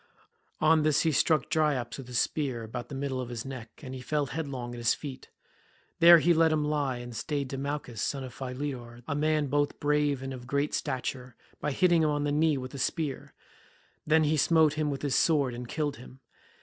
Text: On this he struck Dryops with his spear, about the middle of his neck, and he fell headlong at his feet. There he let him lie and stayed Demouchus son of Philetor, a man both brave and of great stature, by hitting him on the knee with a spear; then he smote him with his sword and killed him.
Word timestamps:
On 0.59 0.81
this 0.81 1.01
he 1.03 1.11
struck 1.11 1.47
Dryops 1.47 1.99
with 1.99 2.07
his 2.07 2.17
spear, 2.17 2.63
about 2.63 2.89
the 2.89 2.95
middle 2.95 3.21
of 3.21 3.29
his 3.29 3.45
neck, 3.45 3.69
and 3.83 3.93
he 3.93 4.01
fell 4.01 4.25
headlong 4.25 4.73
at 4.73 4.79
his 4.79 4.95
feet. 4.95 5.29
There 5.99 6.17
he 6.17 6.33
let 6.33 6.51
him 6.51 6.65
lie 6.65 6.97
and 6.97 7.15
stayed 7.15 7.49
Demouchus 7.49 8.01
son 8.01 8.23
of 8.23 8.33
Philetor, 8.33 9.03
a 9.07 9.13
man 9.13 9.45
both 9.45 9.79
brave 9.79 10.23
and 10.23 10.33
of 10.33 10.47
great 10.47 10.73
stature, 10.73 11.35
by 11.59 11.69
hitting 11.71 12.01
him 12.01 12.09
on 12.09 12.23
the 12.23 12.31
knee 12.31 12.57
with 12.57 12.73
a 12.73 12.79
spear; 12.79 13.35
then 14.07 14.23
he 14.23 14.37
smote 14.37 14.73
him 14.73 14.89
with 14.89 15.03
his 15.03 15.13
sword 15.13 15.53
and 15.53 15.67
killed 15.69 15.97
him. 15.97 16.21